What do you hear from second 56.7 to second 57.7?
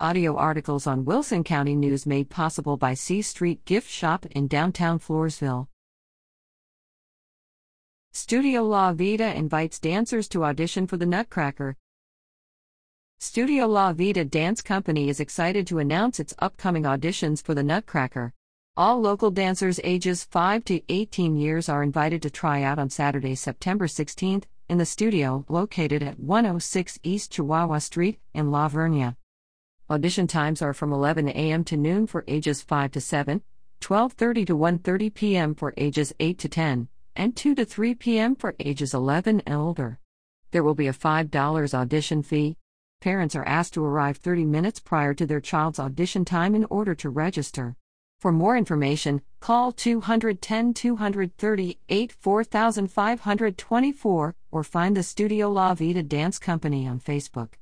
on Facebook.